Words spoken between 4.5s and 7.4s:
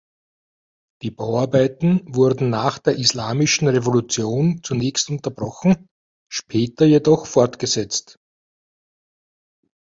zunächst unterbrochen, später jedoch